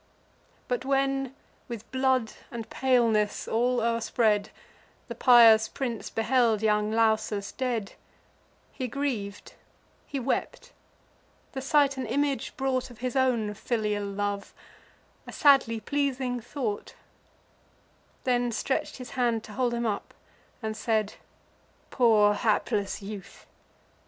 But 0.67 0.83
when, 0.83 1.35
with 1.67 1.91
blood 1.91 2.33
and 2.49 2.67
paleness 2.71 3.47
all 3.47 3.81
o'erspread, 3.81 4.49
The 5.07 5.13
pious 5.13 5.67
prince 5.67 6.09
beheld 6.09 6.63
young 6.63 6.91
Lausus 6.91 7.51
dead, 7.51 7.93
He 8.73 8.87
griev'd; 8.87 9.53
he 10.07 10.19
wept; 10.19 10.73
the 11.51 11.61
sight 11.61 11.97
an 11.97 12.07
image 12.07 12.57
brought 12.57 12.89
Of 12.89 12.97
his 12.97 13.15
own 13.15 13.53
filial 13.53 14.05
love, 14.07 14.55
a 15.27 15.31
sadly 15.31 15.79
pleasing 15.79 16.39
thought: 16.39 16.95
Then 18.23 18.51
stretch'd 18.51 18.97
his 18.97 19.11
hand 19.11 19.43
to 19.43 19.51
hold 19.53 19.71
him 19.71 19.85
up, 19.85 20.15
and 20.63 20.75
said: 20.75 21.13
"Poor 21.91 22.33
hapless 22.33 23.03
youth! 23.03 23.45